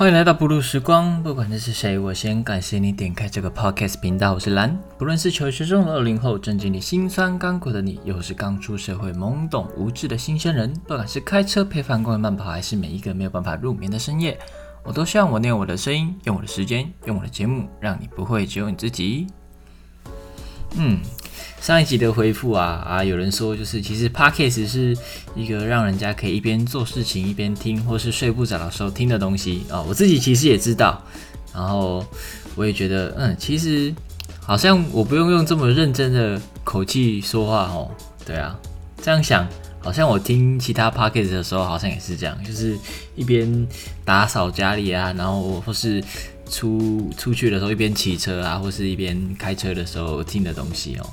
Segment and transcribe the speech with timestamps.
[0.00, 4.32] 欢迎来到不露时光，不管你是谁，我先感谢你点开这个 podcast 频道。
[4.32, 14.38] 我是蓝，不论是求学中的二零后，正经历辛酸甘苦的你，又是刚出社会懵懂无知的新鲜人，不管是开车陪饭公园慢跑，还是每一个没有办法入眠的深夜，
[14.84, 19.26] 我都希望我念我的声音，用我的时间，用我的节目，让你不会只有你自己。
[20.76, 20.98] 嗯。
[21.60, 24.96] 上一集的回复啊啊，有人说就是其实 podcast 是
[25.36, 29.80] 一个让人家可以一边做事情一边听，或是睡不着的时候听的东西啊。
[29.82, 31.02] 我自己其实也知道，
[31.54, 32.04] 然后
[32.56, 33.94] 我也觉得，嗯，其实
[34.40, 37.90] 好像我不用用这么认真的口气说话哦。
[38.24, 38.58] 对啊，
[39.02, 39.46] 这样想，
[39.80, 42.74] 好像我听其他 podcast 的时候好像也是这样，就是
[43.14, 43.66] 一边
[44.02, 46.02] 打扫家里啊，然后或是。
[46.50, 51.06] 出出去的时候，一边骑车啊，或是一边开车的时候听的东西哦。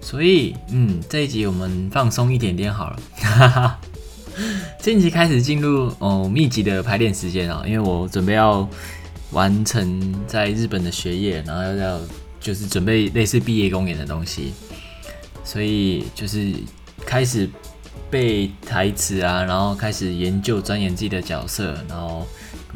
[0.00, 3.00] 所以，嗯，这一集我们放松一点点好了。
[3.16, 3.80] 哈哈，
[4.80, 8.68] 这一集开始进入哦密集的排练时间哦，因为我准备要
[9.32, 12.00] 完成在日本的学业，然后要要
[12.38, 14.52] 就是准备类似毕业公演的东西，
[15.42, 16.52] 所以就是
[17.06, 17.48] 开始
[18.10, 22.26] 背台词啊，然后开始研究钻研自己的角色，然后。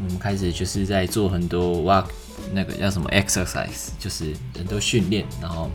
[0.04, 2.06] 我们开始就是在做很多哇，
[2.52, 5.70] 那个叫什么 exercise，就是很多训练，然后，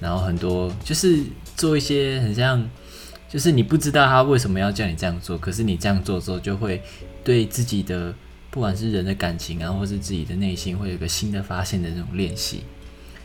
[0.00, 1.22] 然后很多就是
[1.56, 2.68] 做一些很像，
[3.28, 6.82] 就是你不知道他为什么要叫你这样做，可是你这样做之后，就会
[7.22, 8.14] 对自己的
[8.50, 12.62] 不管是人的感情啊，或是自己的内心，会有个新的发现的这种练习。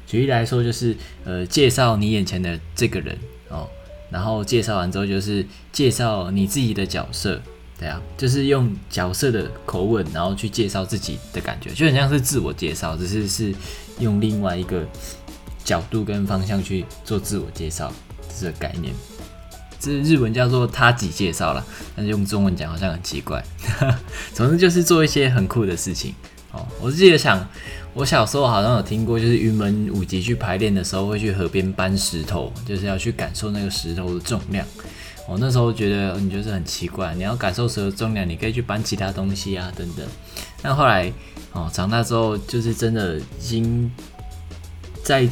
[0.05, 3.17] 举例来说，就是呃，介绍你眼前的这个人
[3.49, 3.67] 哦，
[4.09, 7.41] 然后介绍完之后，就是介绍你自己的角色。
[7.79, 13.53] 对啊，就是用角色的口吻，然后去介绍自己的感觉，就很像是自我介绍，只是是
[13.99, 14.83] 用另外一个
[15.63, 17.93] 角度跟方向去做自我介绍
[18.39, 18.93] 这个概念。
[19.79, 21.63] 这日文叫做他己介绍了，
[21.95, 23.43] 但是用中文讲好像很奇怪。
[24.33, 26.15] 总之就是做一些很酷的事情。
[26.51, 27.47] 哦，我记得想，
[27.93, 34.65] 我小时候好像有听过，就是云门舞集去排练的时候，会去河边搬石头，就是要去感受那个石头的重量。
[35.27, 40.05] 我那时候觉得你就是很奇怪，你要感受蛇的重量，你可以去搬其他东西啊，等等。
[40.61, 41.11] 但后来
[41.51, 43.91] 哦，长大之后就是真的已经
[45.03, 45.27] 在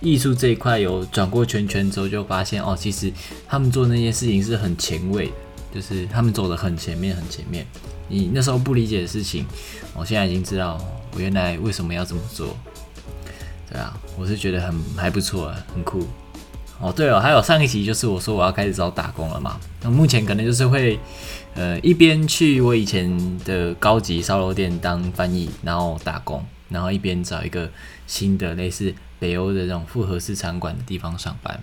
[0.00, 3.12] 艺术这一块有转过圈圈之后，就发现哦，其实
[3.46, 5.32] 他们做那些事情是很前卫，
[5.72, 7.64] 就是他们走的很前面，很前面。
[8.08, 9.46] 你那时候不理解的事情，
[9.94, 10.82] 我现在已经知道
[11.14, 12.56] 我原来为什么要这么做。
[13.70, 16.06] 对啊，我是觉得很还不错啊，很酷。
[16.80, 19.58] 哦，对哦，还有上一集就是我说我要开始找打工了嘛。
[19.82, 20.98] 那目前可能就是会，
[21.54, 27.68] 呃，一边去我以前的高级烧肉店当翻译，然后打工，然后一边找一个
[28.06, 31.60] 新的类似北欧的这种复合式餐馆的地方上班。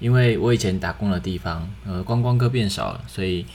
[0.00, 3.46] 因为我以前打工的地方，呃，观光客变少了，所以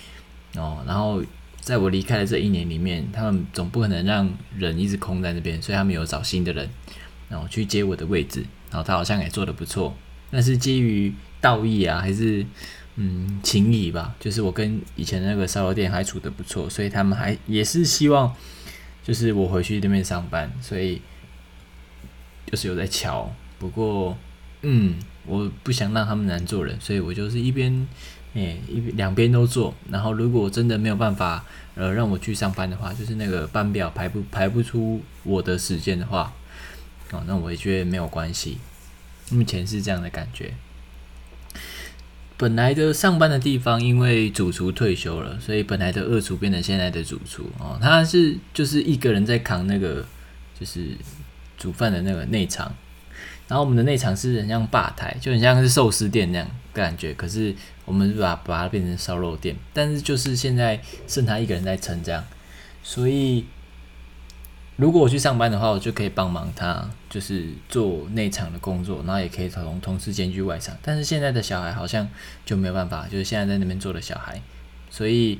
[0.55, 1.21] 哦，然后
[1.59, 6.69] 在我离开的这一年里面，他们总不可能让人一直空在那边，所以他们有找新的人，
[7.27, 9.93] 然后去接我的位置，然后他好像也做得不错。
[10.31, 12.45] 那是基于道义啊，还是
[12.95, 14.15] 嗯情谊吧？
[14.19, 18.33] 就是我跟以前那个烧肉店还处得不错，所以他们还也是希望，
[19.03, 21.01] 就是我回去那边上班，所以
[22.45, 23.33] 就是有在瞧。
[23.57, 24.17] 不过
[24.61, 27.87] 嗯，我不想让他们难做人，所以我就是一边
[28.33, 29.73] 诶一两边都做。
[29.89, 36.33] 然后如果真的没有办法呃让我去上班的话，就是那个班表排不排不出我的时间的话，
[37.11, 38.57] 哦，那我也觉得没有关系。
[39.29, 40.53] 目前是这样的感觉。
[42.37, 47.79] 本来的上班的地方，因为主厨退休了，所以本来的二厨变成现在的主厨哦。
[47.81, 50.05] 他是就是一个人在扛那个
[50.59, 50.89] 就是
[51.57, 52.75] 煮饭的那个内场，
[53.47, 57.13] 然后我们的内场是很像吧台，就很像是寿司店那样感觉。
[57.13, 57.55] 可是
[57.85, 62.23] 我们把把它变成烧肉店，但是就是现在剩他一个人在撑这样，
[62.83, 63.45] 所以。
[64.77, 70.75] 如果我去上班的话，我就可以帮忙他，就是做内场的工作，然后也可以同同时兼具外场。
[70.81, 72.05] 但是现在的小孩好像
[72.45, 74.41] 就没有办法，就是现在在那边做的小孩，
[74.89, 75.39] 所以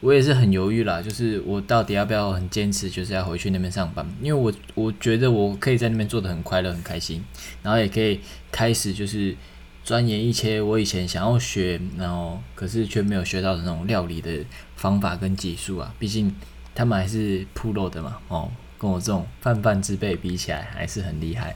[0.00, 4.06] 我也是很犹豫啦，就是我到底要不要很坚持，就是要回去那边上班？
[4.20, 7.24] 因为我我觉得我可以在那边做的很快乐、很开心，
[7.62, 8.20] 然后也可以
[8.52, 9.34] 开始就是
[9.82, 14.44] 钻研一些我以前想要学，然后可是却没有学到的那种料理的
[14.76, 16.34] 方法跟技术啊，毕竟。
[16.74, 21.54] 他们还是铺肉的嘛，哦，跟我这种泛泛之辈比起来还是很厉害。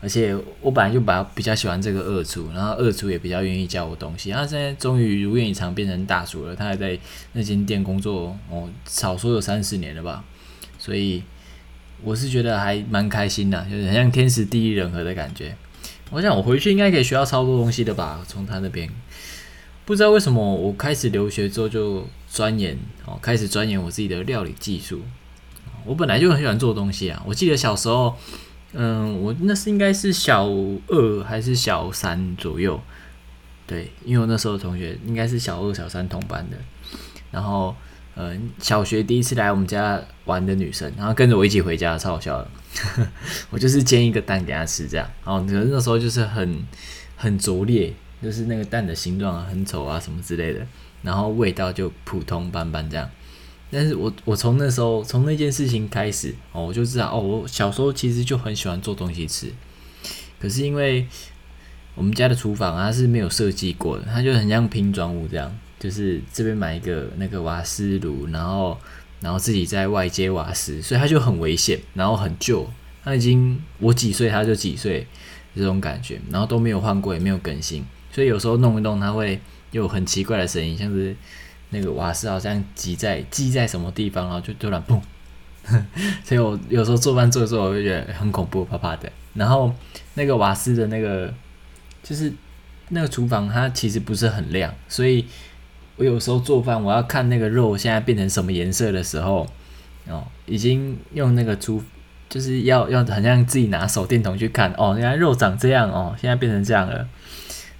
[0.00, 4.32] 而且我本来就把比较喜欢这个二厨，然后二厨也比较愿意教我东西。
[4.32, 6.98] 他现在终于如愿以偿变成大厨了，他还在
[7.34, 10.24] 那间店工作，哦，少说有三四年了吧。
[10.76, 11.22] 所以
[12.02, 15.54] 我是觉得还蛮开心的，就是很像天时地利人和的感觉。
[16.10, 18.90] 我想我回去应该可以学到超多东西的吧，从他那边。
[19.84, 25.00] 不知道为什么我开始留学之后就钻研哦，开始钻研我自己的料理技术。
[25.84, 27.22] 我本来就很喜欢做东西啊。
[27.26, 28.16] 我记得小时候，
[28.72, 30.46] 嗯，我那是应该是小
[30.88, 32.80] 二还是小三左右，
[33.66, 36.56] 对，因为我那时候同学应该是小二小三同班的，
[37.30, 37.74] 然后。
[38.14, 42.50] 嗯，小学第一次来我们家玩的女生，然后跟着我一起回家，超好笑的。
[43.48, 45.10] 我就是煎一个蛋给她吃，这样。
[45.24, 46.62] 然后那时候就是很
[47.16, 47.90] 很拙劣，
[48.22, 50.66] 就是那个蛋的形状很丑啊，什么之类的。
[51.02, 53.10] 然后味道就普通般般这样。
[53.70, 59.52] 但是我我从那时候从那件事情开始哦，我就知道哦，我小时候其实就很喜欢做东西吃。
[60.38, 61.06] 可是因为
[61.94, 65.52] 我们家的厨房它是没有设计过的，它就很像拼装物这样。
[65.80, 68.78] 就是这边买一个那个瓦斯炉，然后
[69.20, 72.70] 然后自己在外接瓦斯，所以它就很危险，然后很旧，
[73.02, 75.04] 它已经我几岁它就几岁
[75.56, 79.40] 这种感觉，然后都没有换过也没有更新，所以有时候弄一弄它会
[79.72, 81.16] 有很奇怪的声音，像是
[81.70, 85.00] 那个瓦斯好像挤在积在什么地方，然后就突然砰，
[86.22, 89.10] 所以我有时候做饭做做我就觉得很恐怖，怕怕的。
[89.34, 89.74] 然后
[90.14, 91.34] 那个瓦斯的那个
[92.02, 92.32] 就是
[92.90, 95.24] 那个厨房它其实不是很亮，所以。
[95.96, 99.46] 我有时候做饭，我要看那个肉现在变成什么颜色的时候，
[100.08, 101.82] 哦，已经用那个厨，
[102.30, 107.06] 就是要要很像自己拿手电筒去看，哦，原来肉长这样哦，现在变成这样了，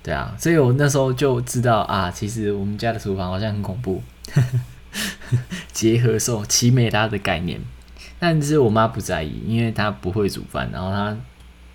[0.03, 4.03] 对啊，所以我那时候就知道啊，其实我们家的厨房好像很恐怖，
[5.73, 7.61] 结合兽奇美拉的概念，
[8.19, 11.17] 但是我妈不在意，因为她不会煮饭，然后她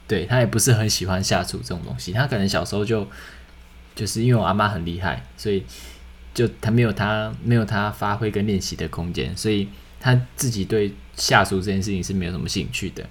[0.07, 3.07] 对她也不是很喜欢下厨这种东西，她可能小时候就
[3.95, 5.63] 就是因为我阿妈很厉害，所以。
[6.33, 9.67] 就她没有她没有她发挥跟练习的空间，所以
[9.99, 13.03] 她自己对下厨这件事情是没有什么兴趣的。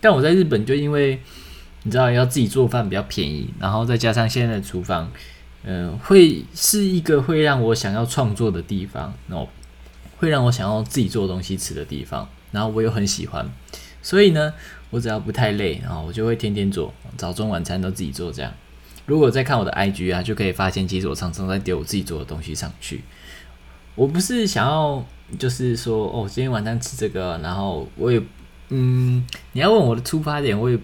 [0.00, 1.20] 但我在日本就因为
[1.84, 5.10] 你知道要自己做饭比较便宜，然后再加上现在的厨房，
[5.62, 9.48] 嗯，会是一个会让我想要创作的地方，然后
[10.16, 13.48] 会让我想要自己做东西吃的地方，然后我又很喜欢，
[14.02, 14.52] 所以呢，
[14.90, 18.52] 我只要不太累，然后我就会天天做早中晚餐都自己做这样。
[19.06, 23.02] 如果再看我的 IG 啊，就可以发现，其实我常常在丢我自己做的东西上去。
[23.94, 25.06] 我不是想要，
[25.38, 28.20] 就是说，哦，今天晚上吃这个，然后我也，
[28.70, 30.78] 嗯，你要问我的出发点，我也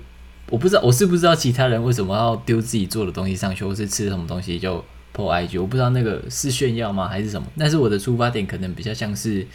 [0.51, 7.47] 我不知道，我是不知道其他人为什么要丢自己做的东西上去，或是吃什么东西就破 IG，我不知道那个是炫耀吗，还是什么？
[7.57, 9.47] 但是我的出发点可能比较像是，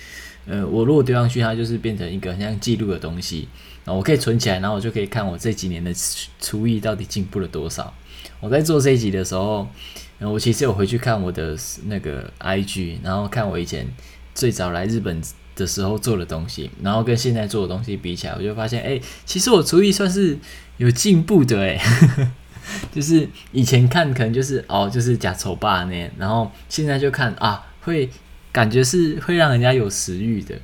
[0.47, 3.47] 呃，我如果丢上去，它就是变成一个很像记录的东西，
[3.83, 5.93] 然后我可以存起来，然后我就可以看我这几年的
[6.39, 7.93] 厨艺到底进步了多少。
[8.39, 9.67] 我在做这一集的时候，
[10.17, 11.57] 然后我其实有回去看我的
[11.87, 13.85] 那个 IG，然后看我以前
[14.33, 15.21] 最早来日本
[15.55, 20.37] 的时候做的东西，然后跟现在做的东西比起来，我就发现，哎，其实我厨艺算是
[20.77, 21.79] 有进步的，哎，
[22.93, 28.09] 就是以前看可能就是哦，就是假丑霸那样，然后现在就看啊，会
[28.51, 30.55] 感觉是会让人家有食欲的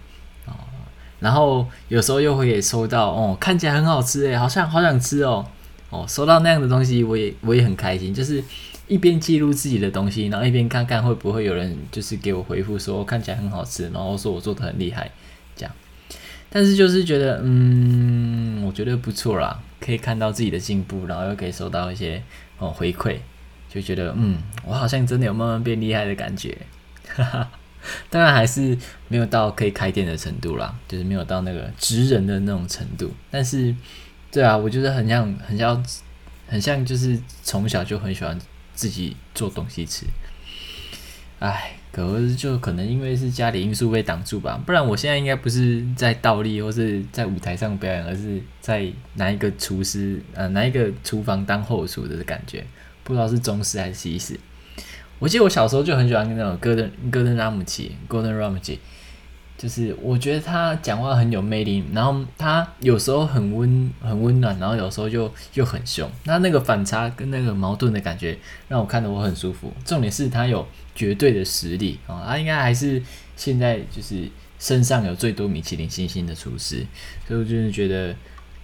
[0.46, 0.54] 哦，
[1.20, 5.46] 然后有时候又会收到哦，看起来很好吃，哎，好像好想吃哦。
[5.90, 8.42] 哦，收到那样的东西，我也我也很开心，就是
[8.92, 15.10] 一边记录自己的东西，然后一边看看会不会有人就是给我回复说看起来很好吃，然后说我做的很厉害，
[15.56, 15.74] 这样。
[16.50, 22.22] 但是就是觉得，嗯，我觉得不错啦，可以看到自己的进步，然后又可以收到一些
[22.58, 23.18] 哦回馈，
[23.70, 26.58] 就觉得，嗯，我好像真的有慢慢变厉害的感觉。
[27.16, 27.52] 哈哈，
[28.10, 28.78] 当然还是
[29.08, 33.74] 没有到可以开店的程度啦，就是没有到那个职人的那种程度，但是。
[34.34, 35.86] 对啊，我觉得很像，很像，
[36.48, 38.40] 很像，就是从小就很喜欢
[38.74, 40.06] 自己做东西吃。
[41.40, 52.64] 唉，可是就可能因为是家里因素被挡住吧，不然我现在应该不是在倒立或是在舞台上表演，而是在拿一个厨师，呃，拿一个厨房当后厨的感觉，
[53.04, 54.40] 不知道是中式还是西式。
[55.18, 58.78] 我记得我小时候就很喜欢那种戈登戈登拉姆齐，Golden Ramsay。
[59.62, 66.10] 就是我觉得他讲话很有魅力，然后他有时候很温很温暖，然后有时候就又很凶。
[66.24, 68.36] 那那个反差跟那个矛盾的感觉，
[68.68, 69.72] 让我看得我很舒服。
[69.86, 73.00] 重点是他有绝对的实力啊，他应该还是
[73.36, 74.28] 现在就是
[74.58, 76.84] 身上有最多米其林星星的厨师。
[77.28, 78.16] 所以我就是觉得，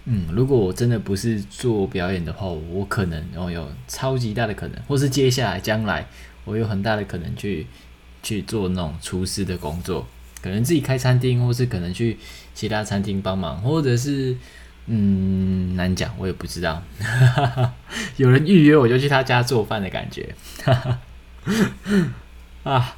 [0.06, 6.08] 嗯，如果我真的不是做表演的话，我可能哦有超级大的可能，或是接下来将来
[6.44, 7.68] 我有很大的可能去
[8.24, 10.08] 去做那种厨师的工作。
[10.48, 12.18] 可能自己开餐厅，或是可能去
[12.54, 14.34] 其他餐厅帮忙，或者是
[14.86, 16.82] 嗯难讲，我也不知道。
[18.16, 20.34] 有人预约我就去他家做饭的感觉。
[22.64, 22.96] 啊，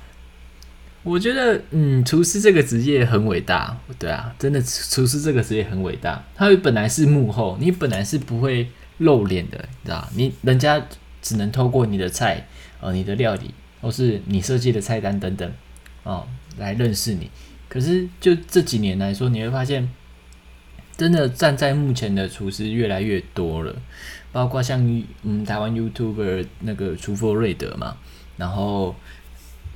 [1.01, 6.23] 我觉得嗯厨师这个职业很伟大，对啊，真的厨师这个职业很伟大。
[6.35, 10.79] 他本来是幕后，你本来是不会露脸的，你知道你人家
[11.23, 12.47] 只能透过你的菜，
[12.79, 13.51] 呃，你的料理，
[13.81, 15.51] 或是你设计的菜单等等，
[16.03, 16.27] 哦。
[16.59, 17.31] 来认识你，
[17.67, 19.89] 可是就这几年来说，你会发现，
[20.95, 23.75] 真的站在目前的厨师越来越多了，
[24.31, 27.97] 包括像嗯台湾 YouTuber 那个厨佛瑞德嘛，
[28.37, 28.95] 然后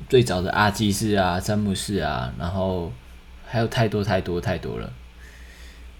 [0.09, 2.91] 最早的阿基士啊、詹姆士啊，然后
[3.47, 4.91] 还有太多太多太多了。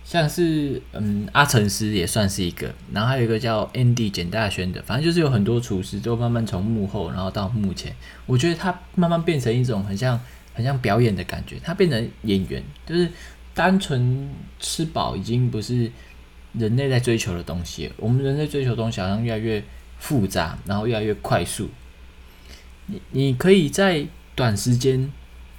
[0.04, 10.20] 像是嗯阿成师也算是一个，然后还有一个叫 Andy 简大轩的，反正就是有很多厨师都慢慢从幕后然后到幕前，我觉得他慢慢变成一种很像
[10.54, 13.10] 很像表演的感觉，他变成演员，就是
[13.54, 14.30] 单纯
[14.60, 15.92] 吃饱已经不是
[16.54, 19.64] 人类在追求的东西，我们人类追求东西好像越来越
[20.00, 21.70] 复杂，然后越来越快速，
[22.88, 24.06] 你你可以在
[24.36, 25.12] 短时间。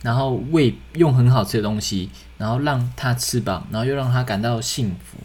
[0.02, 5.16] 然后喂用很好吃的东西，然后让他吃饱，然后又让他感到幸福。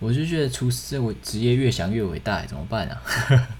[0.00, 3.00] 我就觉得厨师这个职业越想越伟大，怎么办啊？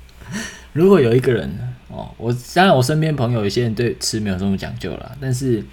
[0.75, 5.64] 如果有一个人哦，我当然我身边朋友有些人对吃没有这么讲究了，但是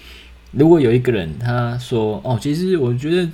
[0.52, 3.30] 如果有一个人他说哦，其实我觉得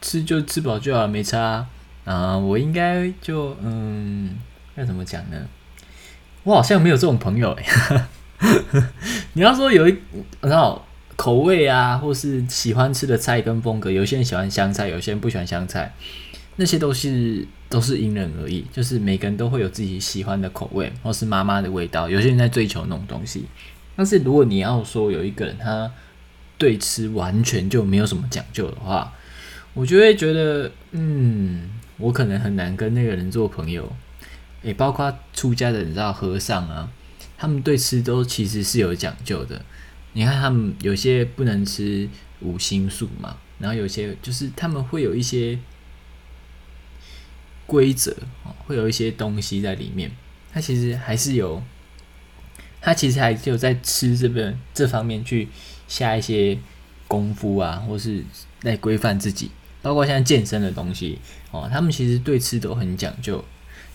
[0.00, 1.66] 吃就吃饱就好，没差
[2.04, 4.36] 啊，我应该就嗯，
[4.74, 5.36] 该怎么讲呢？
[6.44, 8.06] 我好像没有这种朋友哎。
[9.32, 9.96] 你要说有一，
[10.42, 10.82] 然后
[11.16, 15.94] 口味啊，或是喜欢吃的菜跟风格，有些人喜欢香菜，有些人不喜欢香菜，
[16.56, 22.08] 那些都是都是因人而异，就是每个人都会有自己喜欢的口味，或是妈妈的味道。
[22.08, 23.44] 有些人在追求那种东西，
[23.94, 25.90] 但是如果你要说有一个人他
[26.58, 29.12] 对吃完全就没有什么讲究的话，
[29.74, 33.92] 我就会觉得，嗯，我可能很难跟那个人做朋友。
[34.62, 36.90] 也包括出家的，你知道和尚啊。
[37.38, 39.62] 他们对吃都其实是有讲究的，
[40.14, 42.08] 你看他们有些不能吃
[42.40, 45.56] 五星素嘛，然后有些就是他们会有一些
[47.66, 48.16] 规则
[48.66, 50.10] 会有一些东西在里面。
[50.52, 51.62] 他其实还是有，
[52.80, 55.48] 他其实还有在吃这边这方面去
[55.86, 56.58] 下一些
[57.06, 58.24] 功夫啊，或是
[58.60, 59.50] 在规范自己，
[59.82, 61.18] 包括像健身的东西
[61.50, 63.44] 哦，他们其实对吃都很讲究，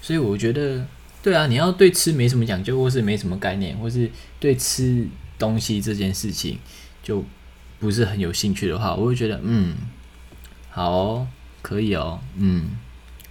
[0.01, 0.85] 所以我觉得。
[1.23, 4.09] 对啊，你要对吃没什么讲究，或是没什么概念，或是
[4.39, 6.57] 对吃东西这件事情
[7.03, 7.23] 就
[7.79, 9.75] 不是很有兴趣的话，我会觉得嗯，
[10.71, 11.27] 好，
[11.61, 12.71] 可以哦，嗯，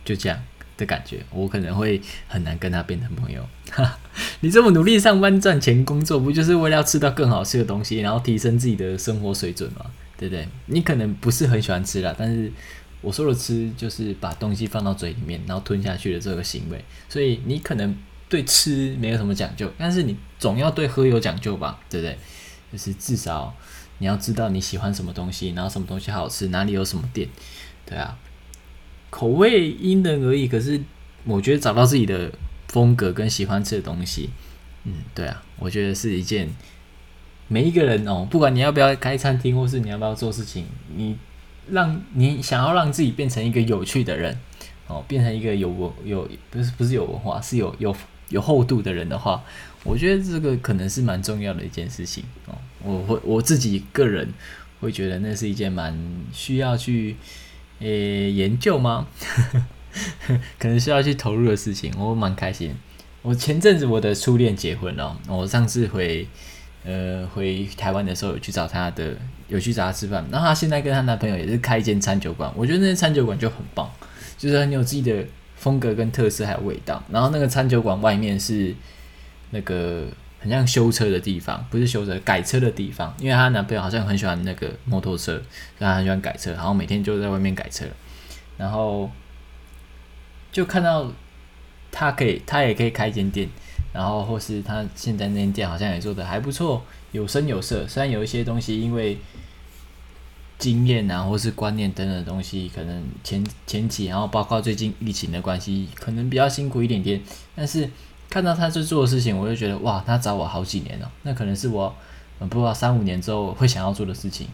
[0.04, 0.38] 就这样
[0.76, 3.46] 的感觉，我可能会很难跟他变成朋友。
[4.40, 9.86] 你这么努力上班赚钱工作，不就是为了要吃到更好吃的东西，然后提升自己的生活水准吗？
[10.16, 10.48] 对不对？
[10.66, 12.52] 你可能不是很喜欢吃啦，但是。
[13.02, 16.84] 我说的吃就是把东西放到嘴里面，然后吞下去的这个行为。
[17.08, 17.96] 所以你可能
[18.28, 21.80] 对吃没有什么讲究，但是你总要对喝有讲究吧？
[21.88, 22.18] 对不对？
[22.70, 23.56] 就是至少
[24.00, 27.26] 你要知道你喜欢什么东西，然后什么东西好吃，哪里有什么店，
[27.86, 28.18] 对啊。
[29.10, 30.80] 口味因人而异，可是
[31.24, 32.32] 我觉得找到自己的
[32.68, 34.30] 风格跟喜欢吃的东西，
[34.84, 36.48] 嗯，对啊，我觉得是一件
[37.48, 40.64] 每一个人哦，不管你要不要开餐厅，或是你要不要做事情，
[40.96, 41.16] 你。
[41.72, 44.36] 让你想要让自己变成一个有趣的人，
[44.88, 47.94] 哦，变成一个有文有不是不是有文化，是有有
[48.30, 49.40] 有厚度的人的话，
[49.84, 52.58] 我觉得这个可能是蛮重要的一件事情哦。
[52.82, 54.28] 我会我自己个人
[54.80, 55.96] 会觉得那是一件蛮
[56.32, 57.14] 需要去
[57.80, 59.06] 呃研究吗？
[60.58, 61.92] 可能需要去投入的事情。
[61.98, 62.74] 我蛮开心。
[63.22, 66.28] 我前阵子我的初恋结婚了，我上次回。
[66.82, 69.14] 呃，回台湾的时候有去找他的，
[69.48, 70.26] 有去找他吃饭。
[70.32, 73.86] 然后他现在跟他男朋友也是开一间餐酒馆，我觉得那间餐酒馆就很棒，
[74.38, 75.22] 就是很有自己的
[75.56, 77.04] 风格跟特色还有味道。
[77.10, 78.74] 然后那个餐酒馆外面是
[79.50, 80.06] 那个
[80.40, 87.84] 很像修车的地方，不是修车改车的地方，因为她男朋友好像很喜欢那个摩托车，所以他很喜欢改车，然后每天就在外面改车。
[88.56, 89.10] 然后
[90.50, 91.10] 就看到
[91.92, 93.48] 他可以，他也可以开一间店。
[93.92, 97.88] 然后，或是他现在那间店好像也做的还不错，有声有色。
[97.88, 99.18] 虽然有一些东西因为
[100.58, 107.20] 经验啊，或是观念等等的东西，可能前前期，然后包括最近疫情的关系，可能比较辛苦一点点。
[107.56, 107.90] 但是
[108.30, 111.94] 看到他在做的事情，我就觉得哇，他找我好几年了，那可能是我
[112.38, 114.48] 不知道三五年之后会想要做的事情。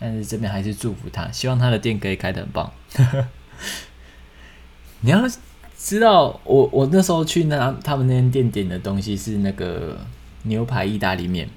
[0.00, 2.72] 但是这边还是祝福他，希望他的店可以开得很棒。
[5.02, 5.22] 你要。
[5.78, 9.96] 知道我我那时候去那他们那间店点的东西是那个
[10.44, 11.48] 牛排意大利面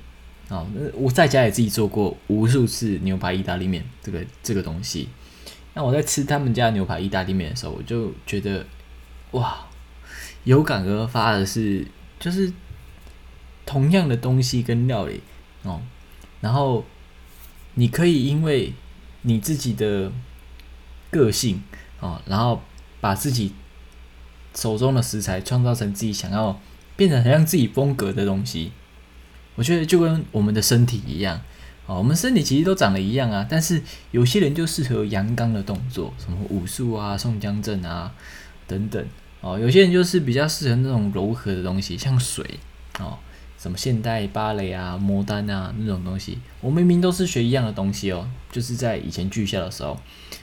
[0.49, 5.07] 哦，我在家也自己做过无数次牛排意大利面这个这个东西。
[5.73, 8.63] 那我在吃他们家牛排意大利面的时候，我就觉得
[9.31, 9.65] 哇，
[10.49, 11.85] 有感而发的是，
[12.19, 12.51] 就是
[13.65, 15.21] 同样的东西跟料理
[15.61, 15.79] 哦，
[16.41, 16.83] 然后
[17.75, 18.73] 你可以因为
[19.21, 20.11] 你自己的
[21.11, 21.61] 个性
[21.99, 22.61] 哦，然后
[22.99, 23.53] 把自己。
[24.55, 26.59] 手中的食材创造成自己想要
[26.97, 28.71] 变成很像自己风格的东西，
[29.55, 31.39] 我觉得就跟我们的身体一样
[31.85, 38.11] 哦，我们身体其实都长得一样啊，但是有些人就适合阳刚的动作，什么武术啊、宋江阵啊
[38.67, 39.05] 等等。
[39.41, 42.45] 哦，有些人就是比较适合那种柔和的东西，像水
[42.99, 43.17] 哦，
[43.57, 46.37] 什么现代芭蕾啊、摩丹啊那种东西。
[46.61, 49.97] 我明明都是学一样的东西哦，就是在以前剧校的时候，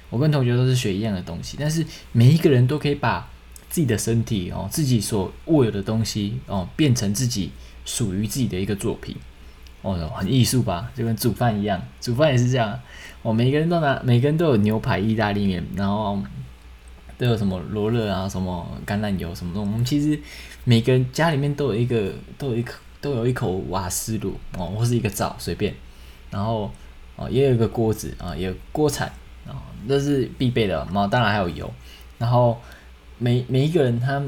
[0.08, 3.28] 我跟同学都是学一样的东西，但是每一个人都可以把
[3.68, 7.50] 自己的身体哦，自己所握有的东西哦，变成自己
[7.84, 9.14] 属于自己的一个作品。
[9.82, 12.80] 哦，很艺术吧，就跟煮饭一样，煮饭也是这样。
[13.22, 16.20] 哦，每个人都拿，每个人都有牛排、意大利面，然后
[17.18, 19.60] 都有什么罗勒啊，什么橄榄油什么的。
[19.60, 20.18] 我们其实
[20.64, 25.74] 每个人家里面都有一个，都有一口，都有一口瓦斯炉哦，或是一个灶，随便。
[26.30, 26.70] 然后
[27.16, 29.06] 哦，也有一个锅子啊，也有锅铲
[29.46, 30.74] 啊，这是必备的。
[30.76, 31.70] 然后当然还有油。
[32.18, 32.60] 然后
[33.18, 34.22] 每每一个人他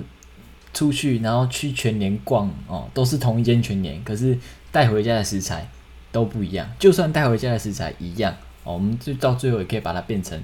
[0.72, 4.38] 出去，然后去全年逛哦，都是同一间全年，可是。
[4.70, 5.66] 带回家的食材
[6.12, 8.30] 都不一样，就算带回家的食材一样
[8.64, 10.38] 哦，我们就到最后也可以把它变成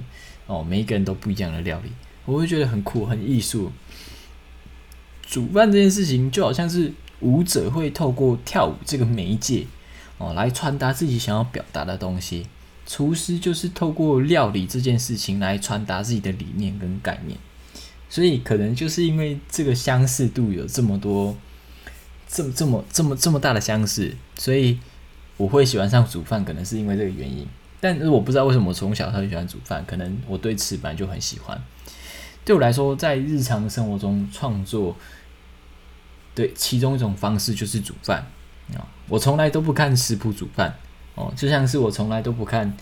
[0.47, 1.93] 哦，每一个人都不一样的料理，
[2.25, 3.71] 我会觉得很酷，很艺术。
[5.23, 9.66] 煮饭这件事情就好像是舞者会透过跳舞这个媒介
[10.19, 12.45] 哦，来传达自己想要表达的东西；
[12.87, 17.38] 厨师就是透过料理这件事情来传达自己的理念跟概念。
[18.09, 21.37] 所以可能就是因为这个相似度有这么多。
[22.26, 24.76] 这么这么这么这么大的相似，所以
[25.37, 27.47] 我会喜欢上煮饭，可能是因为这个原因。
[27.81, 31.62] 但是我不知道为什么从小他就喜欢煮饭，可能我对吃饭就很喜欢。
[32.45, 34.95] 对我来说，在日常生活中创作，
[36.35, 38.27] 对其中一种方式就是煮饭
[38.75, 38.87] 啊。
[39.09, 40.75] 我从来都不看食谱煮饭
[41.15, 42.77] 哦，就像是我从来都不看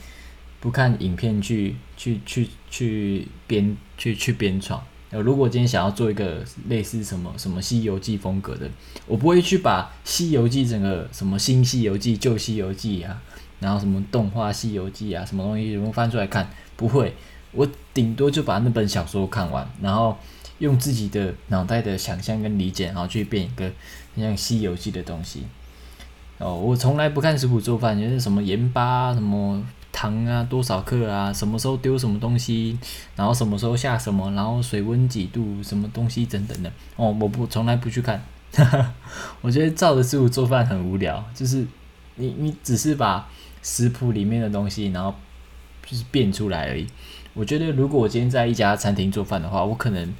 [0.60, 4.82] 不看影片去去去去编去去编创。
[5.10, 8.68] 呃，如果今天想要做一个类似什么什么《西游记》风格的，
[9.06, 13.20] 我不会去把《西游记》整个什么新《西游记》、旧《西游记》啊，
[13.60, 17.14] 然后什么动画《西游记》啊，什么东西全部翻出来看，不会。
[17.52, 20.18] 我顶多就把那本小说看完，然后
[20.58, 23.70] 用自己的脑袋的想象跟理解，然后去变一个
[24.16, 25.44] 像《西游记》的东西。
[26.38, 29.62] 哦，我从来不看食谱做饭，就是什么盐巴什么。
[29.94, 31.30] 糖啊，多少克啊？
[31.30, 32.76] 什么时候丢什么东西？
[33.14, 34.32] 然后什么时候下什么？
[34.32, 35.62] 然后水温几度？
[35.62, 36.72] 什么东西等等的？
[36.96, 38.24] 哦，我不从来不去看。
[39.42, 41.66] 我觉得照着食谱做饭很无聊，就是
[42.16, 43.28] 你你只是把
[43.62, 45.14] 食谱里面的东西，然后
[45.84, 46.86] 就是变出来而已。
[47.34, 50.14] 我觉得如果我今天在一家餐厅做饭的话，我可能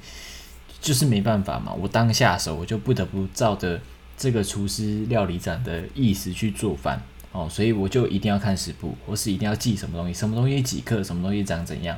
[0.81, 1.73] 就是没办法嘛。
[1.73, 3.79] 我当下手，我就不得不照着
[4.17, 7.01] 这个厨师料理长的意思去做饭。
[7.31, 11.97] 哦，所以我就一定要看食谱，或是一定要记什么东西，什么东西几克，什么东西长怎样。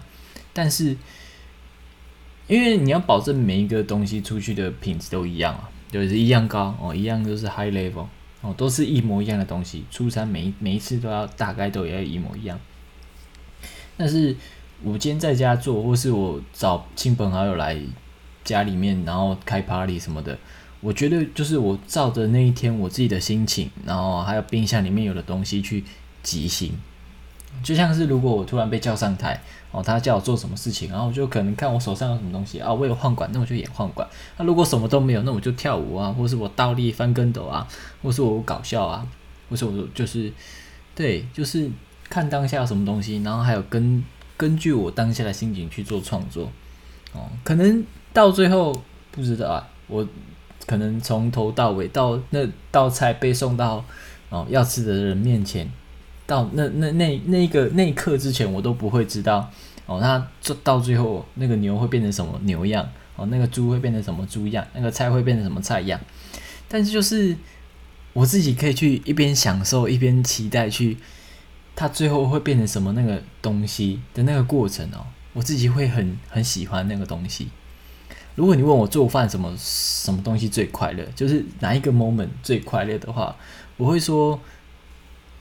[0.53, 0.95] 但是，
[2.47, 8.05] 因为你要保证每一个东西出去的品质都一样啊，就是一样高哦，一样都是 high level
[8.39, 12.57] 哦，都是一模一样的东西，出餐每每一次都要大概都要一模一样。
[13.97, 14.33] 但是
[14.83, 17.77] 我今天在家做，或是我找亲朋好友来
[18.43, 20.37] 家里面，然后开 party 什么的。
[20.81, 25.83] 我觉得就是我照着那一天我自己的心情，然后还有冰箱里面有的东西去
[26.21, 26.71] 即兴，
[27.63, 34.07] 就像是如果我突然被叫上台，哦，他叫我做什么事情，然后我就可能看我手上有什么东西啊，我有晃管，那我就演晃管；
[34.37, 37.67] 那如果什么都没有，那我就跳舞啊，或是我倒立翻跟斗啊，
[38.03, 39.07] 或是我搞笑啊，
[39.49, 40.31] 或是我就是
[40.93, 41.67] 对，就是
[42.07, 44.03] 看当下有什么东西，然后还有跟
[44.37, 46.51] 根据我当下的心情去做创作，
[47.13, 50.07] 哦，可能到最后不知道啊，我。
[50.67, 52.39] 可能从头到尾到那
[52.71, 53.85] 道菜被送到
[54.29, 55.71] 哦要吃的人面前，
[56.25, 59.47] 到那那那那个那一刻之前，我都不会知道
[59.85, 65.99] 哦，那做到最后那个牛会变成什么牛样哦，那个猪会变成什么猪样，那个菜会变成什么菜样。
[66.67, 67.37] 但是就是
[68.13, 70.97] 我自己可以去一边享受一边期待，去
[71.75, 77.49] 它最后会变成什么那个东西的那个过程哦，我自己会很很喜欢那个东西。
[78.35, 83.35] 如果你问我做饭什么什么东西最快乐，就是哪一个 moment 最快乐的话，
[83.77, 84.39] 我会说，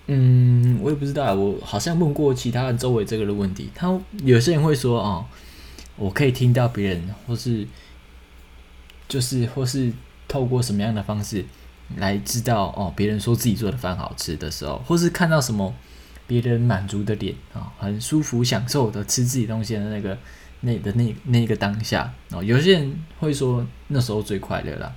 [0.06, 5.26] 嗯，我也不知道，我好像问过其他人周围这个的问题，他有些人会说，哦，
[5.96, 7.66] 我可以听到别人，或是
[9.08, 9.92] 就是或是
[10.28, 11.44] 透过什么样的方式
[11.96, 15.74] 来知道，哦，别人说自己做的饭好吃的时候，或是看到什么
[16.26, 20.16] 别人满足的脸啊，很舒服享受的吃自己东西的那个。
[20.66, 24.90] 那的那那个当下哦，有些人会说那时候最快乐啦，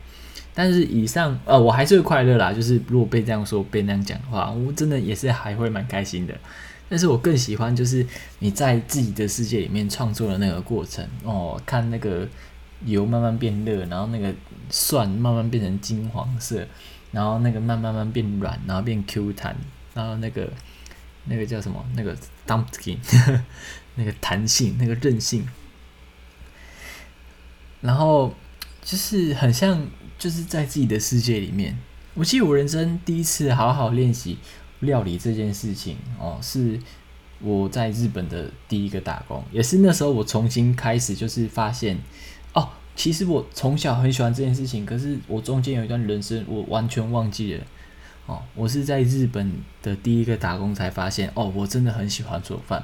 [0.53, 2.53] 但是以上呃，我还是会快乐啦。
[2.53, 6.33] 就是如果被这样说、被那样讲的话，我真的也是还会蛮开心的。
[6.87, 8.05] 但是我更喜欢就是
[8.39, 12.25] 你在自己的世界里面创作的那个过程哦，看那个
[12.85, 14.33] 油慢慢变热，然后那个
[14.69, 16.65] 蒜慢慢变成金黄色，
[17.11, 19.53] 然后那个慢慢慢变软，然后变 Q 弹，
[19.93, 20.49] 然后那个
[21.27, 21.85] 那个叫什么？
[21.95, 22.97] 那个 dumpkin，
[23.95, 25.47] 那个弹性，那个韧性。
[27.81, 28.33] 然后
[28.81, 29.87] 就是很像，
[30.17, 31.77] 就是在自己的世界里面。
[32.15, 34.39] 我记得我人生第一次好好练习
[34.79, 36.79] 料理这件事情哦，是
[37.39, 41.99] 我在日本的第一个打工，也是那时候我重新开始，就是发现
[42.53, 47.63] 哦，其实我从小很喜欢这件事情，可是我中间有一段人生我完全忘记了
[48.27, 52.83] 哦，我是在日本的第一个打工才发现哦，我真的很喜欢做饭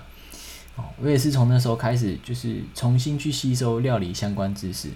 [0.75, 4.89] 哦，我也是从那时候开始，就是重新去吸收料理相关知识。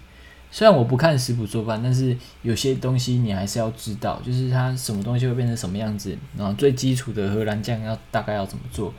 [0.50, 8.94] 虽然我不看食谱做饭，但是有些东西你还是要知道，就是它什么东西会变成什么样子，然后最基础的荷兰酱要大概要怎么做，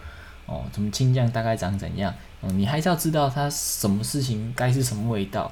[0.44, 5.50] 哦，什么青酱大概长怎样，嗯，你还是要知道它什么事情该是什么味道。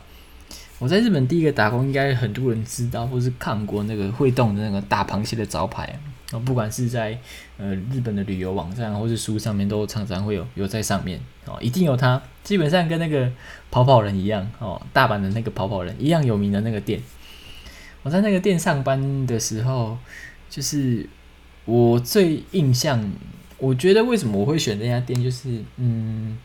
[0.79, 5.99] 我在日本第一个打工，应该很多人知道或是看过那个会动的那个大螃蟹的招牌。
[6.33, 7.17] 哦，不管是在
[7.57, 12.21] 呃日本的旅游网站或是书上面，都常常会有有在上面哦，一定有它。
[12.43, 13.31] 基本上跟那个
[13.71, 17.01] 跑跑人一样哦，大阪的那个跑跑人一样有名的那个店。
[18.03, 19.97] 我在那个店上班的时候，
[20.51, 21.09] 就是
[21.65, 23.11] 我最印象，
[23.59, 26.37] 我觉得为什么我会选那家店，就是嗯，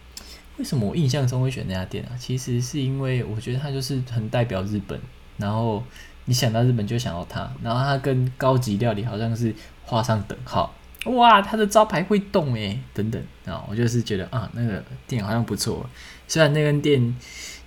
[0.58, 2.12] 为什么我印象中会选那家店啊？
[2.18, 5.00] 其实是因为我觉得它就是很代表日本，
[5.38, 5.84] 然后。
[6.26, 10.72] 你想到日本就想到它，然后它跟高级料理好像是画上等号。
[11.06, 15.84] 哇，它的招牌会动诶，等等啊，我就是觉得啊，那个店好像不错。
[16.28, 17.18] 虽然那间店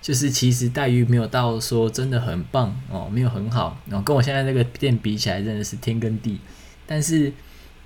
[0.01, 6.39] 就是其实待遇没有到说真的很棒哦，没有很好，然后跟我现在那个店比起来真的是天跟地。
[6.87, 7.31] 但是，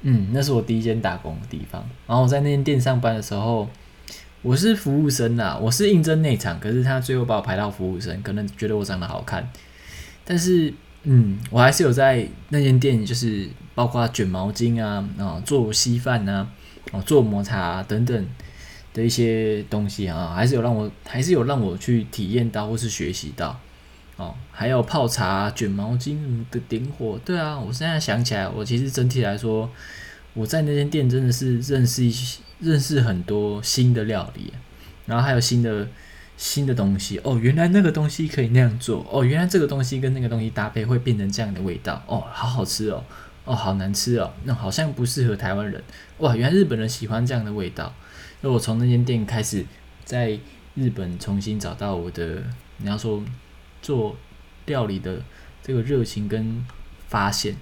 [0.03, 1.83] 嗯，那是我第一间打工的地方。
[2.05, 3.67] 然后我在那间店上班的时候，
[4.41, 9.49] 我是服务生呐，我是应征内场，可是他最后把我排到服务生，可能觉得我长得好看。
[10.23, 10.73] 但是，
[11.03, 16.47] 嗯，我还是有在那间店，就是包括卷毛巾啊，啊，做稀饭啊，
[16.93, 18.27] 哦，做抹茶等等
[18.93, 23.59] 的一些东西啊，还是有让我，还是有让我去体验到或是学习到，
[24.15, 29.69] 哦，还有泡茶、卷毛巾的点火，对啊，我现在想起来，我其实整体来说，
[30.33, 34.53] 我在那间店真的是认识一些，认识很多新的料理，
[35.05, 35.87] 然后还有新的。
[36.41, 43.03] 新的东西哦，原来那个东西可以那样做哦，原来这个东西跟那个东西搭配会变成这样的味道哦，好好吃哦，
[43.43, 45.83] 哦，好难吃哦，那好像不适合台湾人
[46.19, 47.93] 哇，原来日本人喜欢这样的味道。
[48.39, 49.65] 那我从那间店开始，
[50.05, 50.39] 在
[50.75, 52.41] 日本重新找到我的，
[52.77, 53.21] 你要说
[53.81, 54.15] 做
[54.65, 55.21] 料理的
[55.61, 56.65] 这个热情跟
[57.09, 57.57] 发现，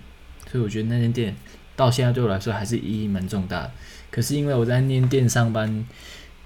[0.52, 1.36] 所以我觉得那间店
[1.76, 3.72] 到现在对我来说还是意义蛮重大。
[4.12, 5.86] 可是因为我在念店上班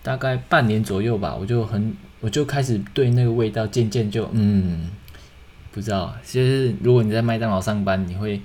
[0.04, 1.96] 大概半年左右吧，我就很。
[2.24, 4.92] 我就开始对那个味道渐渐就嗯，
[5.72, 8.40] 不知道，其实如果你在麦当劳上班，你会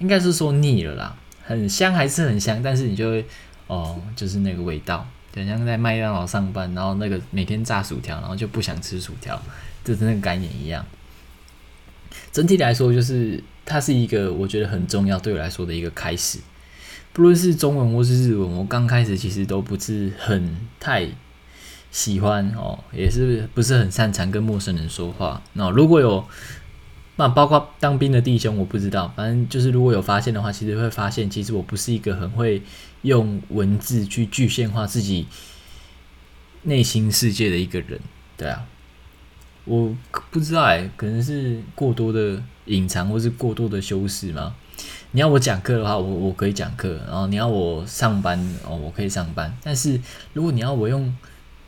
[0.00, 3.24] 应该是说腻了啦，很香还是很香，但是你就会
[3.68, 9.40] 哦，就是那个味道，就像在麦当劳上班，然后那个每天炸薯条，然后就不想吃薯条，
[9.84, 10.84] 就是那个概念一样。
[12.32, 16.40] 整体来说，就是它是一个我觉得很重要对我来说的一个开始，
[17.12, 21.08] 不论是中文或是日文，我刚开始其实都不是很太。
[21.92, 25.42] 喜欢哦，也是不是很擅长跟陌生人说话。
[25.54, 26.24] 那如果有，
[27.16, 32.62] 那包括当兵的弟兄，我不知道，反正就是如果有发现的话，其实会发现，其实我不是一个很会
[33.02, 35.26] 用文字去具现化自己
[36.62, 37.98] 内心世界的一个人。
[38.36, 38.64] 对啊，
[39.64, 39.92] 我
[40.30, 44.54] 不知道哎，可能是过多的隐藏，或是过多的修饰吗？
[45.12, 49.52] 你要我讲课的话，我我可以讲课，然后你要我上班哦，我可以上班。
[49.62, 50.00] 但是
[50.32, 51.12] 如果你要我用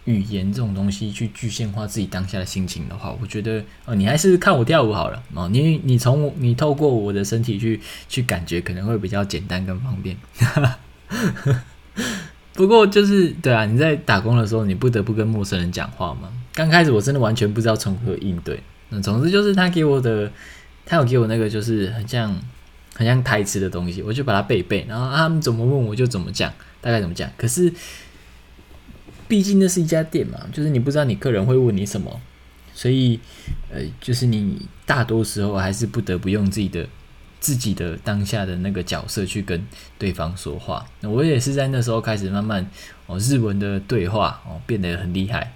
[0.05, 5.49] 语言这种东西去具象化自己当下的心情的话，我觉得哦，你还是看我跳舞好了哦。
[5.49, 10.17] 你你从你透过我的身体去去感觉，可能会比较简单跟方便。
[12.55, 16.29] 不过就是对啊，你在打工的时候，你不得不跟陌生人讲话嘛。
[16.55, 18.61] 刚开始我真的完全不知道从何应对。
[18.91, 20.31] 那总之就是他给我的，
[20.85, 22.39] 他有给我那个就是很像
[23.03, 27.31] 很像台词的东西，我就把它背背，然后他们怎么问我就怎么讲，大概怎么讲。
[27.37, 27.73] 可是。
[29.29, 32.21] 毕竟那是一家店嘛，就是你不知道你客人会问你什么，
[32.75, 33.19] 所以
[33.73, 36.87] 呃，就是你大多时候还是不得不用自己的
[37.41, 40.85] 自己的当下的那个角色去跟对方说话。
[41.01, 42.69] 我也是在那时候开始慢慢
[43.07, 45.55] 哦，日文的对话哦变得很厉害，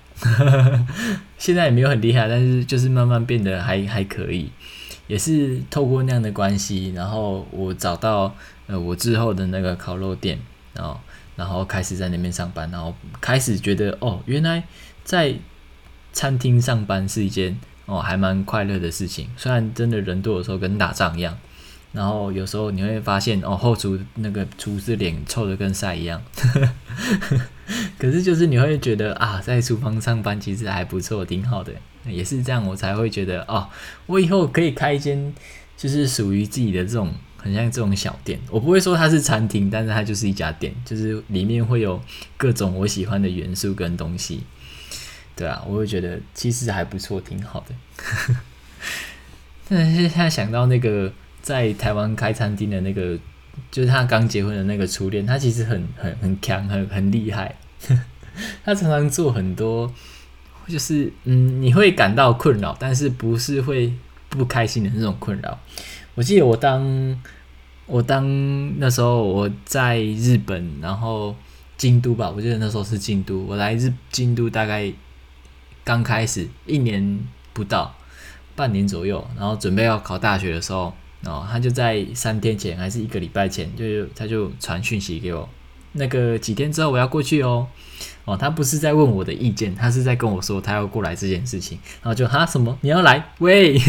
[1.37, 4.51] 现在也没有很厉害，但是就是慢慢变得还还可以。
[5.07, 8.35] 也是透过那样的关系，然后我找到
[8.67, 10.39] 呃我之后的那个烤肉店，
[10.75, 10.99] 然后。
[11.37, 14.65] 然后开始在那边上班，然后开始觉得哦，原来
[15.05, 15.35] 在
[16.11, 19.29] 餐厅上班是一件哦还蛮快乐的事情。
[19.37, 21.37] 虽然真的人多的时候跟打仗一样，
[21.93, 26.23] 然后有时候你会发现哦，后厨那个厨师脸臭的跟晒一样。
[28.01, 31.71] 可是就是你会觉得啊，在厨房上班其实还不错，挺好的。
[32.09, 33.69] 也是这样，我才会觉得哦，
[34.07, 35.35] 我以后可以开一间
[35.77, 38.39] 就是属于自己的这种很像这种小店。
[38.51, 42.01] 我不会说它是餐厅，但是它就是一家店，就是里面会有
[42.37, 44.43] 各种我喜欢的元素跟东西。
[45.35, 48.37] 对啊，我会觉得其实还不错，挺好的。
[49.69, 51.13] 但是现在想到那个。
[51.43, 53.17] 在台湾开餐厅的那个，
[53.71, 57.55] 就是他刚结婚的那个初恋，他其实很很很强，很很厉害。
[58.65, 59.95] 他常常做很多，
[60.69, 63.93] 就是嗯，你会感到困扰，但是不是会
[64.29, 65.59] 不开心的那种困扰。
[66.15, 67.23] 我记得我当
[67.87, 71.35] 我当那时候我在日本，然后
[71.77, 73.45] 京都吧，我记得那时候是京都。
[73.47, 74.93] 我来日京都大概
[75.85, 77.21] 刚开始一年
[77.53, 77.95] 不到，
[78.55, 80.93] 半年左右，然后准备要考大学的时候。
[81.25, 85.49] 哦，他就在三天前还是一个礼拜前，就他就传讯息给我，
[85.93, 87.67] 那个几天之后我要过去哦。
[88.27, 91.79] 哦，他不是在问我的意见，他是在跟我说他要过来这件事情。
[92.03, 93.25] 然后就哈什么你要来？
[93.39, 93.81] 喂，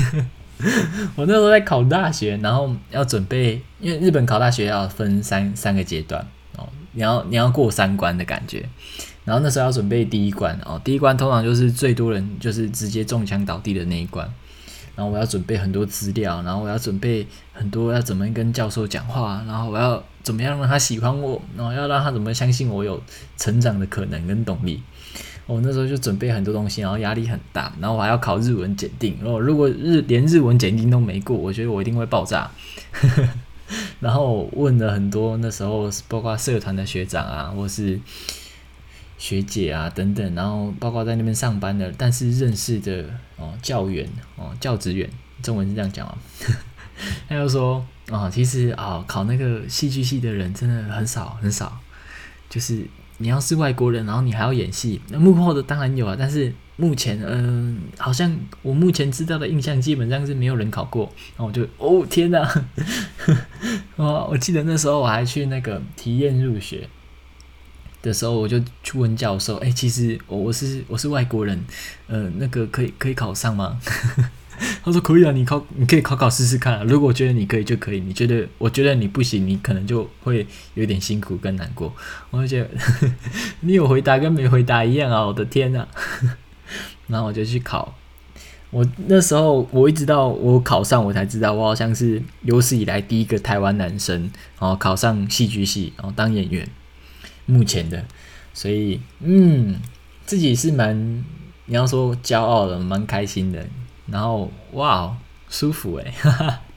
[1.18, 8.64] 我那时候在考大学，然后要准备，因为日本考大学要分三三个阶段哦，你要你要过三关的感觉。
[9.26, 14.32] 然后那时候要准备第一关哦，第一关通常就是最多人就是直接中枪倒地的那一关。
[14.98, 23.00] 然后我要准备很多资料，然后我要准备很多要怎么跟教授讲话，然后我要怎么样让他喜欢我，然后要让他怎么相信我有
[23.38, 24.82] 成长的可能跟动力。
[25.46, 29.16] 我那时候就准备很多东西，然后压力很大，然后我还要考日文检定。
[29.22, 32.50] 然后如果日连日文检定都没过，我觉得我一定会爆炸。
[34.02, 38.00] 然后问了很多那时候包括社团的学长啊，或是。
[39.18, 45.10] 学姐啊，等等，然后包括在那边上班的，但是认识的哦，教员哦，教职员，
[45.42, 46.18] 中文是这样讲啊。
[47.28, 51.80] 他就说啊，其实啊，考那个戏剧系的人真的很少很少，
[52.50, 52.86] 就是
[53.18, 61.12] 你要是外国人，然后你还要演戏，那幕后的当然有啊，但是目前嗯，好像我目前知道的印象基本上是没有人考过。
[61.36, 62.48] 然后我就哦天哪，
[63.96, 66.88] 我 我记得那时候我还去那个体验入学。
[68.08, 71.64] 的时候，我就去问教授：“哎，其实我我是我是外国人，
[72.08, 73.80] 呃，那个可以可以考上吗？”
[74.84, 76.84] 他说：“可以啊，你考你可以考考试试看。
[76.88, 81.94] 如果觉得你可以就可以，你觉得我觉得你不行，你可能就会有点辛苦跟难过。”
[82.32, 82.70] 我就觉得
[83.62, 85.28] 你有回答跟没回答一样啊！
[85.28, 85.88] 我的天呐！
[87.06, 87.96] 然后我就去考。
[88.72, 94.22] 我那时候我一直到我考上，我才知道我好像是有史以来第一个台湾男生，
[94.60, 96.68] 然后考上戏剧系，然后当演员。
[97.48, 98.06] 目前的，
[98.54, 99.80] 所以嗯，
[100.26, 101.26] 自己是蛮
[101.66, 103.66] 你要说骄傲的，蛮开心的。
[104.06, 105.18] 然后哇，
[105.50, 106.14] 舒服诶。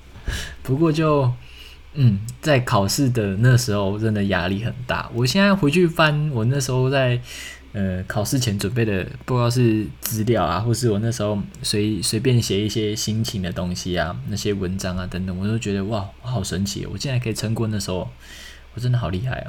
[0.62, 1.30] 不过就
[1.94, 5.10] 嗯，在考试的那时候，真的压力很大。
[5.12, 7.20] 我现在回去翻我那时候在
[7.72, 16.86] 呃考试前准备的，不知道是资料啊，或是我那时候随随便写一些心情的东西啊，那些文章啊等等，我都觉得哇，好神奇！
[16.86, 18.08] 我竟然可以撑过那时候，
[18.74, 19.46] 我真的好厉害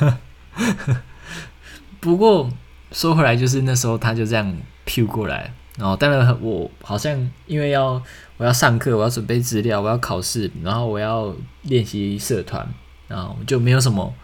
[0.00, 0.20] 啊！
[2.00, 2.50] 不过
[2.92, 8.02] 说回来，就是那时候他就这样 Q 过来，然后当然我好像因为要
[8.36, 12.66] 我要上课，我要准备资料，我要考试，然后我要练习社团，
[13.08, 14.14] 然后就没有什么，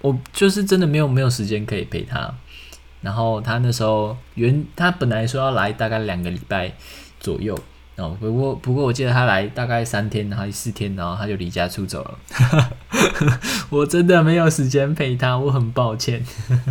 [0.00, 2.34] 我就是真的没有没有时间可以陪他。
[3.00, 6.72] 然后他那时候原他本来说要来大概两个礼拜
[7.18, 7.58] 左右。
[8.02, 12.18] 哦，不过不过我记得他来大概三天然后四天，然后他就离家出走了。
[13.70, 16.24] 我真的没有时间陪他，我很抱歉。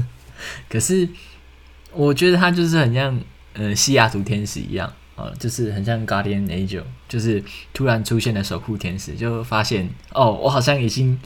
[0.69, 1.07] 可是
[1.93, 3.17] 我觉得他就是很像
[3.53, 7.41] 呃西雅图天使一样啊，就是很像 Guardian Angel，就是
[7.73, 11.17] 突然出现的守护天使，就发现哦，我好像已经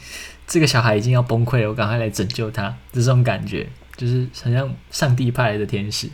[0.45, 6.09] 这个小孩已经要崩溃了，我赶快来拯救他，这种感觉就是很像上帝派来的天使。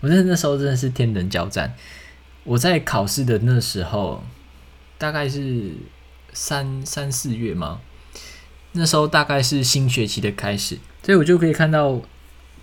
[0.00, 1.74] 我真的那时候真的是天人交战。
[2.44, 4.24] 我在考试的那时候，
[4.98, 5.70] 大概是
[6.32, 7.80] 三三四月嘛，
[8.72, 12.02] 那时候大概是新学期的开始，所以我就可以看到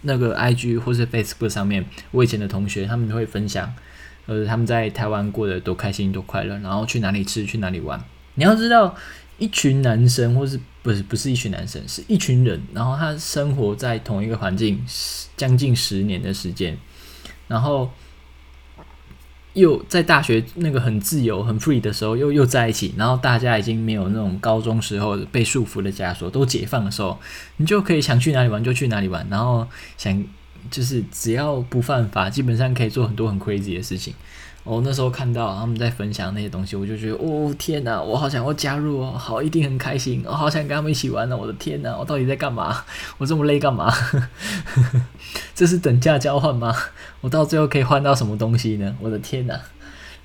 [0.01, 3.73] 那个 IG 或是 Facebook 上面，我以前的同学他们会分享，
[4.25, 8.03] 呃，他们在台湾过得多开心多快乐，然后去哪里吃去哪里玩。
[8.35, 8.93] 你要知道，
[9.37, 14.85] 一群男生或是不是不是一群男生，是一群人，然后他生活在同一个环境
[15.37, 16.77] 将近十年的时间，
[17.47, 17.89] 然后。
[19.53, 27.19] 又在大学那个很自由、很 free 的时候，又又在一起，然后大家已经没有那种高中时候被束缚的枷锁，都解放的时候，
[27.57, 30.23] 你就可以想去哪里玩就去哪里玩，然后想
[30.69, 34.13] 就是只要不犯法，基本上可以做很多很 crazy 的事情。
[34.69, 41.35] 我那时候看到他们在分享那些东西，我就觉得哦天哪，我好想要加入哦，好一定很开心，我好想跟他们一起玩呢。
[41.35, 42.85] 我的天哪，我到底在干嘛？
[43.17, 43.91] 我这么累干嘛？
[45.55, 46.71] 这是等价交换吗？
[47.21, 48.95] 我到最后可以换到什么东西呢？
[49.01, 49.59] 我的天哪，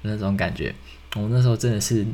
[0.03, 0.75] 那种感觉，
[1.17, 2.05] 我那时候真的是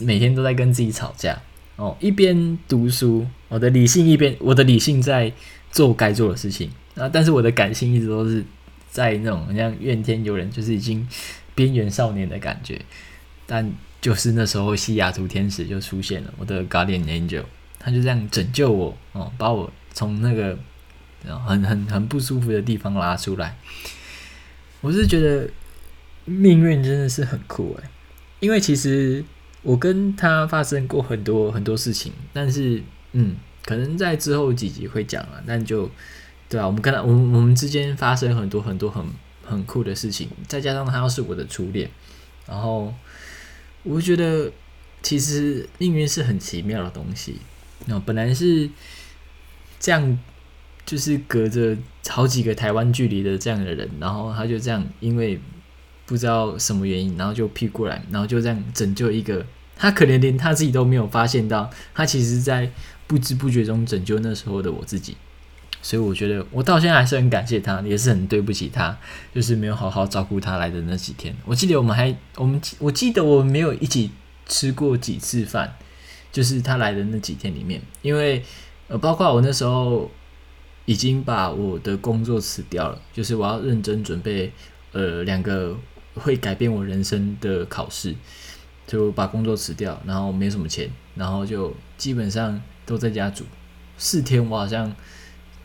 [0.00, 1.36] 每天都在跟自己吵架
[1.74, 5.32] 哦，一边读书，我的理性一边，我的理性在
[5.72, 8.44] 做该做的事情啊，但是我的感性一直都是。
[8.92, 11.08] 在那种像怨天尤人，就是已经
[11.54, 12.80] 边缘少年的感觉，
[13.46, 17.44] 但就是那时候西雅图天使就出现了，我的 Guardian Angel，
[17.78, 20.58] 他就这样拯救我哦，把我从那个
[21.46, 23.56] 很很很不舒服的地方拉出来。
[24.80, 25.48] 我是觉得
[26.24, 27.88] 命运真的是很酷诶，
[28.40, 29.24] 因为其实
[29.62, 35.90] 我跟他发生过很多很多事情，但是嗯，可能在之后几集会讲了，但就。
[36.48, 39.02] 对啊，我们跟他，我们我们之间发生很多很多很
[39.52, 41.88] 很酷的事情，再加上他又是我的初恋，
[42.46, 42.92] 然后
[43.82, 44.50] 我觉得
[45.02, 47.36] 其实命运是很奇妙的东西。
[47.86, 48.68] 那本来是
[49.78, 50.18] 这样，
[50.86, 51.76] 就是隔着
[52.08, 55.40] 好几个台湾距离的这样的人，然后他就这样，因为
[56.06, 59.44] 不知道什么原因，然后就劈过来，然后就这样拯救一个
[59.76, 62.70] 他，可能连他自己都没有发现到，他其实在
[63.06, 65.16] 不知不觉中拯救那时候的我自己。
[65.84, 68.96] 所以我觉得我到现在还是很感谢他，也是很对不起他，
[69.34, 71.34] 就是没有好好照顾他来的那几天。
[71.44, 74.12] 我记得我们还我们我记得我们没有一起
[74.46, 75.74] 吃过几次饭，
[76.30, 78.44] 就是他来的那几天里面，因为
[78.86, 80.08] 呃，包括我那时候
[80.84, 84.52] 已经把我的工作辞掉了，就是我要认真准备
[84.92, 85.76] 呃两个
[86.14, 88.14] 会改变我人生的考试，
[88.86, 93.44] 就把工作辞掉，然后没什么钱，然后就基本上都在家煮
[93.98, 94.94] 四天，我好像。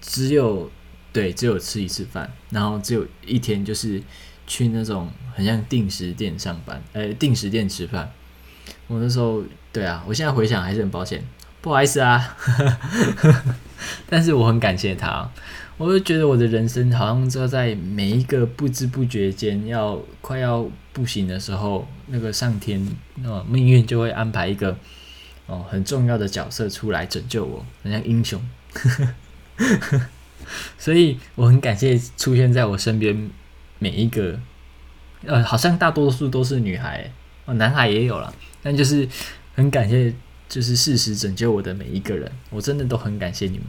[0.08, 0.72] 只有
[1.12, 4.02] 对，只有吃一次饭，然后只有一天就是
[4.48, 8.10] 去那种很像定时店上班，呃，定时店吃饭。
[8.88, 9.44] 我那时候
[9.74, 11.22] 对啊，我现在回想还是很抱歉，
[11.60, 12.38] 不好意思啊。
[14.10, 15.30] 但是我很感谢他，
[15.78, 22.88] 我就觉得我的人生好像就在每一个不知不觉间要快要不行的时候，那个上天
[23.26, 24.78] 哦命运就会安排一个
[25.48, 28.42] 哦很重要的角色出来拯救我，很像英雄。
[30.78, 33.30] 所以我很感谢出现在我身边
[33.80, 34.40] 每一个，
[35.26, 37.12] 呃，好像大多数都是女孩，
[37.46, 39.08] 哦，男孩也有了，但就是
[39.56, 40.14] 很感谢，
[40.48, 43.68] 就是事实拯救我的每一个人，我真的都很感谢你们。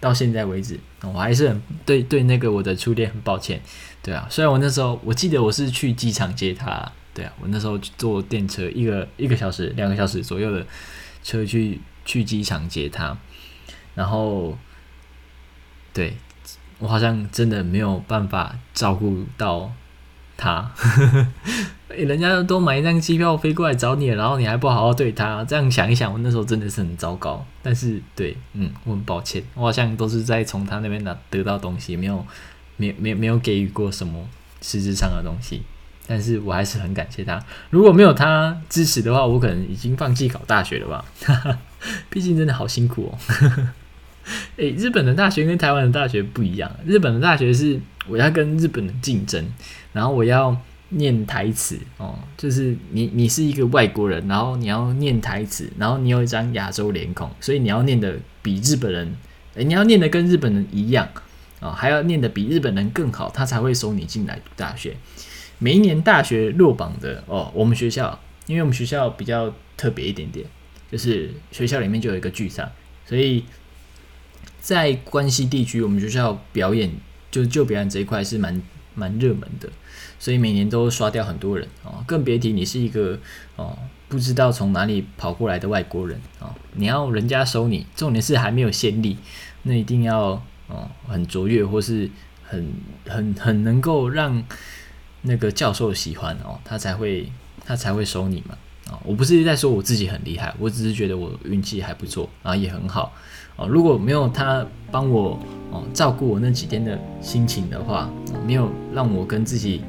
[0.00, 3.60] 到现在为止，我还是很对对那个我的初恋很抱歉，
[4.02, 10.66] 对啊，虽然我那时候我记得我是去机场接他，对啊，我那时候坐电车一个一个小时两个小时左右的
[11.22, 13.16] 车去去机场接他。
[13.94, 14.56] 然后，
[15.92, 16.16] 对
[16.78, 19.70] 我好像真的没有办法照顾到
[20.36, 20.70] 他。
[21.90, 27.44] 人家都买一张机票飞过来找你，然后你还不好好对他，这样想一想，我那时候真的是很糟糕。
[27.62, 32.24] 但是，对，嗯，我很抱歉，我好像都是在从他那边拿得到东西，没有，
[32.76, 34.24] 没，没，没有给予过什么
[34.62, 35.62] 实质上的东西。
[36.06, 37.44] 但是我还是很感谢他。
[37.70, 41.04] 如果没有他支持的话，我可能已经放弃考大学了吧。
[42.08, 43.18] 毕竟真的好辛苦哦。
[44.56, 46.70] 诶，日本的大学跟台湾的大学不一样。
[46.84, 49.44] 日本的大学是我要跟日本人竞争，
[49.92, 50.56] 然后我要
[50.90, 59.16] 念台词哦，就是你你是一个外国人，然后你要念台词，然后你有一张亚洲脸孔，所以你要念的比日本人，
[59.54, 61.08] 诶，你要念的跟日本人一样
[61.60, 64.96] 啊，还要念的比日本人更好，他才会收你进来读大学。
[65.58, 70.44] 每一年大学落榜的哦，我们学校，因为我们学校比较特别一点点，
[70.90, 72.68] 就是学校里面就有一个剧场，
[73.06, 73.44] 所以。
[74.60, 76.90] 在关西地区，我们学校表演
[77.30, 78.60] 就就表演这一块是蛮
[78.94, 79.68] 蛮热门的，
[80.18, 83.18] 所以每年都刷掉很多人哦，更别提你是一个
[83.56, 83.76] 哦
[84.08, 86.54] 不知道从哪里跑过来的外国人啊！
[86.74, 89.16] 你要人家收你，重点是还没有先例，
[89.62, 92.10] 那一定要哦很卓越或是
[92.42, 92.72] 很
[93.06, 94.44] 很很能够让
[95.22, 97.30] 那个教授喜欢哦，他才会
[97.64, 98.58] 他才会收你嘛
[98.90, 98.98] 啊！
[99.04, 103.14] 我不是在说我自己很厉害，我只是觉得我运气还不错，然后也很好。
[103.60, 105.38] 哦，如果没有他帮我
[105.70, 108.08] 哦照顾我那几天的心情的话，
[108.46, 109.82] 没有让我跟自己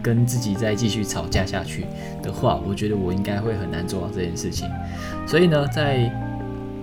[0.00, 1.84] 跟自己再继续吵架下去
[2.22, 4.70] 的话，我觉得我应该会很难做到这件事情。
[5.26, 6.08] 所以呢，在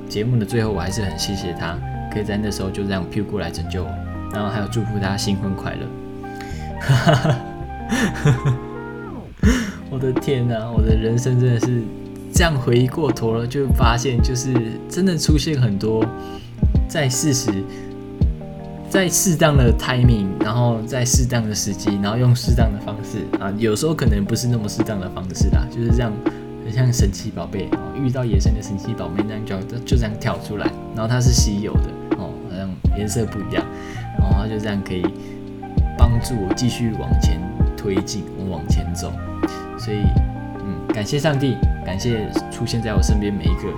[0.10, 1.80] 节目的最后，我还是很谢谢他，
[2.12, 3.90] 可以在那时候就这样飘过来拯救我，
[4.34, 5.88] 然后还有祝福他新婚快乐。
[9.90, 11.82] 我的天哪，我的人生真的是。
[12.34, 14.54] 这样回忆过头了，就发现就是
[14.90, 16.04] 真的出现很多
[16.88, 17.52] 在事实
[18.90, 26.12] 在适当的 timing，然后在适当的时机，然后用适当的方式啊，有时候可能不是那么适当的方式啦，就是这样，
[26.66, 30.66] 很像神奇宝贝哦，遇到野生的神奇宝贝那样就就这样跳出来，
[30.96, 33.64] 然后它是稀有的哦，好像颜色不一样，
[34.20, 35.04] 然后它就这样可以
[35.98, 37.40] 帮助我继续往前
[37.78, 39.12] 推进，我往前走，
[39.78, 39.98] 所以，
[40.94, 43.74] 感谢上帝，感谢出现在我身边每一个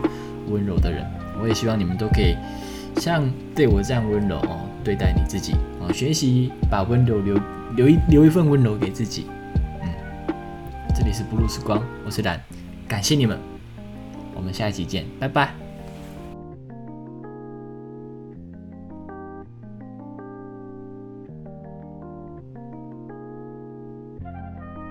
[0.49, 1.05] 温柔的人，
[1.41, 2.35] 我也希望你们都可以
[2.97, 4.59] 像对我这样温柔哦。
[4.83, 7.39] 对待你自己哦，学习把温柔留
[7.75, 9.25] 留一留一份温柔给自己。
[9.81, 9.89] 嗯，
[10.93, 12.39] 这里是不露时光，我是蓝，
[12.87, 13.39] 感谢你们，
[14.35, 15.64] 我们下一期见，拜拜。